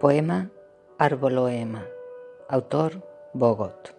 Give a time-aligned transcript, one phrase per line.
[0.00, 0.50] Poema
[0.98, 1.86] Arboloema.
[2.48, 3.00] Autor
[3.32, 3.94] Bogot.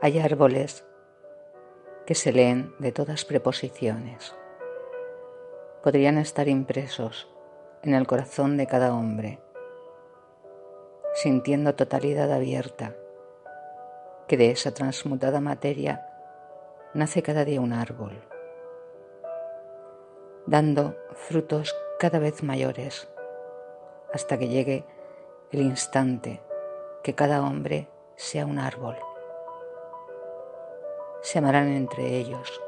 [0.00, 0.84] Hay árboles
[2.04, 4.34] que se leen de todas preposiciones.
[5.84, 7.32] Podrían estar impresos
[7.84, 9.38] en el corazón de cada hombre,
[11.14, 12.96] sintiendo totalidad abierta,
[14.26, 16.08] que de esa transmutada materia
[16.92, 18.20] nace cada día un árbol,
[20.44, 23.08] dando frutos cada vez mayores
[24.12, 24.84] hasta que llegue
[25.52, 26.42] el instante
[27.04, 27.86] que cada hombre
[28.16, 28.96] sea un árbol.
[31.20, 32.60] Se amarán entre ellos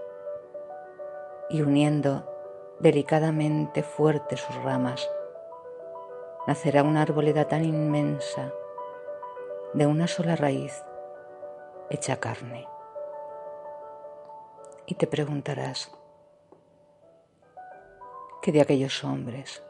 [1.50, 2.32] y uniendo
[2.78, 5.10] delicadamente fuertes sus ramas,
[6.46, 8.52] nacerá una arboleda tan inmensa
[9.72, 10.84] de una sola raíz
[11.90, 12.68] hecha carne.
[14.86, 15.90] Y te preguntarás,
[18.44, 19.64] ¿qué de aquellos hombres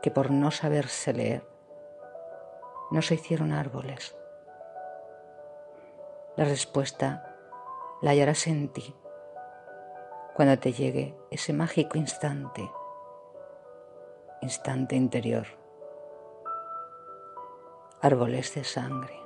[0.00, 1.44] que por no saberse leer
[2.92, 4.16] no se hicieron árboles?
[6.36, 7.36] La respuesta
[8.02, 8.94] la hallarás en ti
[10.36, 12.70] cuando te llegue ese mágico instante,
[14.42, 15.48] instante interior,
[18.00, 19.23] árboles de sangre.